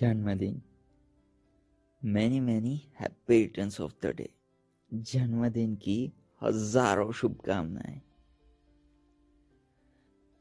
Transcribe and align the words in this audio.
जन्मदिन। 0.00 0.60
Many 2.02 2.40
many 2.40 2.74
happy 3.00 3.38
returns 3.40 3.80
of 3.80 3.92
the 4.02 4.06
day 4.06 4.28
जन्मदिन 4.92 5.74
की 5.74 6.12
हज़ारों 6.42 7.12
शुभकामनाएँ। 7.12 8.00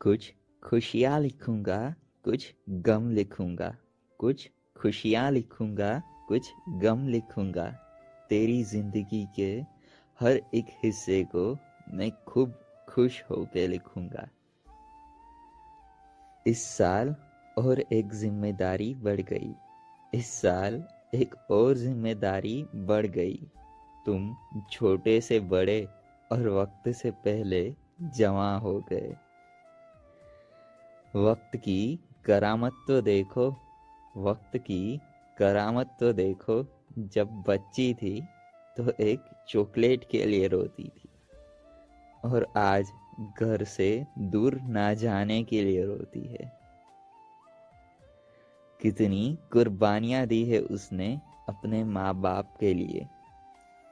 कुछ 0.02 0.34
खुशियाँ 0.64 1.20
लिखूँगा, 1.20 1.96
कुछ 2.24 2.54
गम 2.70 3.10
लिखूँगा, 3.12 3.76
कुछ 4.20 4.50
खुशियाँ 4.78 5.32
लिखूँगा, 5.32 6.02
कुछ 6.28 6.52
गम 6.70 7.08
लिखूँगा। 7.08 7.70
तेरी 8.30 8.64
ज़िंदगी 8.64 9.28
के 9.36 9.52
हर 10.20 10.42
एक 10.54 10.78
हिस्से 10.84 11.24
को 11.24 11.58
मैं 11.90 12.12
खूब 12.26 12.54
खुश 12.90 13.24
होकर 13.30 13.68
लिखूँगा। 13.68 14.30
इस 16.46 16.64
साल 16.64 17.16
और 17.58 17.80
एक 17.82 18.14
ज़िम्मेदारी 18.14 18.94
बढ़ 18.96 19.22
गई। 19.24 19.54
इस 20.14 20.32
साल 20.32 20.84
एक 21.14 21.36
और 21.52 21.78
ज़िम्मेदारी 21.78 22.66
बढ़ 22.76 23.06
गई। 23.08 23.40
तुम 24.06 24.36
छोटे 24.72 25.20
से 25.22 25.40
बड़े 25.42 25.88
और 26.32 26.48
वक्त 26.50 26.90
से 26.92 27.12
पहले 27.12 27.62
जमा 28.16 28.56
हो 28.58 28.80
गए। 28.90 29.16
वक्त 31.14 31.56
की 31.58 32.00
करामत 32.26 32.84
तो 32.88 33.02
देखो, 33.02 33.50
वक्त 34.18 34.58
की 34.58 35.00
करामत 35.38 35.96
तो 36.00 36.12
देखो। 36.14 36.66
जब 37.00 37.32
बच्ची 37.48 37.94
थी 37.94 38.22
तो 38.78 38.92
एक 39.02 39.24
चॉकलेट 39.50 40.04
के 40.12 40.26
लिए 40.26 40.48
रोती 40.48 40.84
थी 40.86 41.10
और 42.24 42.48
आज 42.58 42.92
घर 43.40 43.64
से 43.64 44.06
दूर 44.20 44.60
ना 44.70 44.94
जाने 44.94 45.44
के 45.44 45.62
लिए 45.62 45.86
रोती 45.86 46.22
है। 46.28 46.52
कितनी 48.80 49.38
कुर्बानियाँ 49.52 50.26
दी 50.28 50.44
है 50.46 50.60
उसने 50.60 51.20
अपने 51.50 51.84
माँ 51.84 52.14
बाप 52.16 52.54
के 52.60 52.74
लिए। 52.74 53.06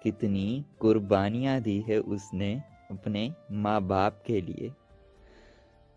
कितनी 0.02 0.66
कुर्बानियाँ 0.80 1.60
दी 1.62 1.80
है 1.82 2.00
उसने 2.00 2.54
अपने 2.92 3.34
माँ 3.52 3.82
बाप 3.82 4.24
के 4.26 4.42
लिए। 4.42 4.72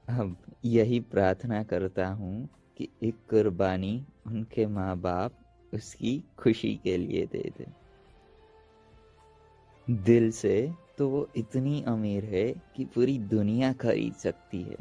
अब 0.08 0.36
यही 0.64 1.00
प्रार्थना 1.00 1.62
करता 1.62 2.06
हूँ 2.08 2.48
कि 2.76 2.88
एक 3.02 3.14
कुर्बानी 3.30 4.04
उनके 4.26 4.66
माँ 4.66 4.96
बाप 4.96 5.32
उसकी 5.72 6.22
खुशी 6.38 6.74
के 6.84 6.96
लिए 6.96 7.26
दे 7.26 7.50
दे। 7.58 7.66
दिल 9.86 10.30
से 10.30 10.72
तो 10.98 11.08
वो 11.08 11.28
इतनी 11.36 11.82
अमीर 11.82 12.24
है 12.24 12.54
कि 12.76 12.84
पूरी 12.84 13.18
दुनिया 13.18 13.72
खरीद 13.72 14.14
सकती 14.14 14.62
है। 14.62 14.76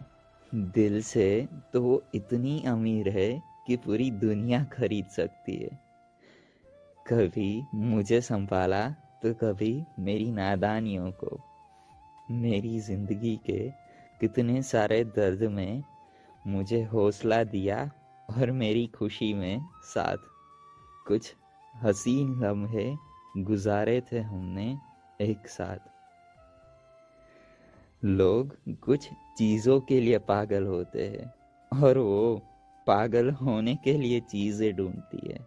दिल 0.56 1.02
से 1.02 1.48
तो 1.74 1.82
वो 1.82 2.04
इतनी 2.16 2.64
अमीर 2.68 3.10
है 3.10 3.55
कि 3.68 3.76
पूरी 3.76 4.10
दुनिया 4.12 4.64
खरीद 4.64 5.06
सकती 5.06 5.56
है। 5.56 5.70
कभी 7.06 7.64
मुझे 7.76 8.22
संभाला 8.22 8.88
तो 9.24 9.34
कभी 9.34 9.84
मेरी 10.00 10.32
नादानियों 10.32 11.12
को। 11.14 11.40
मेरी 12.32 12.80
ज़िंदगी 12.80 13.36
के 13.46 13.70
कितने 14.22 14.62
सारे 14.64 15.04
दर्द 15.04 15.44
में 15.44 15.84
मुझे 16.48 16.82
हौसला 16.84 17.44
दिया 17.44 17.92
और 18.30 18.52
मेरी 18.52 18.86
खुशी 18.88 19.34
में 19.34 19.66
साथ। 19.84 20.18
कुछ 21.08 21.34
हसीन 21.74 22.40
लम्हे 22.44 22.96
गुजारे 23.38 24.02
थे 24.02 24.20
हमने 24.20 24.78
एक 25.22 25.48
साथ। 25.48 25.78
लोग 28.04 28.56
कुछ 28.80 29.10
चीज़ों 29.38 29.80
के 29.82 30.00
लिए 30.02 30.18
पागल 30.18 30.66
होते 30.66 31.08
हैं 31.08 31.34
और 31.82 31.98
वो 31.98 32.42
पागल 32.88 33.30
होने 33.32 33.76
के 33.76 33.94
लिए 33.94 34.20
चीज़ें 34.22 34.76
ढूंढती 34.76 35.28
है। 35.28 35.46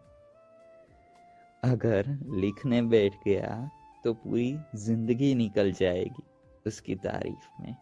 अगर 1.62 2.06
लिखने 2.34 2.80
बैठ 2.84 3.14
गया 3.24 3.70
तो 4.04 4.12
पूरी 4.14 4.58
ज़िंदगी 4.76 5.34
निकल 5.34 5.72
जाएगी 5.72 6.22
उसकी 6.66 6.94
तारीफ़ 6.96 7.48
में। 7.62 7.74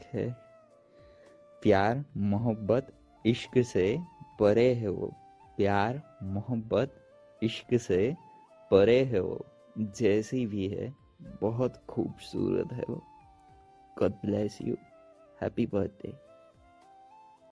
खैर, 0.00 0.34
प्यार, 1.62 2.04
मोहब्बत, 2.16 2.92
इश्क 3.24 3.58
से 3.62 3.98
परे 4.40 4.72
है 4.74 4.88
वो। 4.88 5.12
प्यार, 5.56 6.00
मोहब्बत, 6.24 6.94
इश्क 7.42 7.76
से 7.78 8.14
परे 8.70 9.02
है 9.04 9.20
वो। 9.20 9.44
जैसी 9.78 10.44
भी 10.46 10.68
है, 10.68 10.92
बहुत 11.42 11.76
खूबसूरत 11.88 12.72
है 12.72 12.84
वो। 12.88 13.02
God 13.96 14.12
bless 14.24 14.58
you 14.62 14.76
happy 15.42 15.66
birthday 15.66 16.12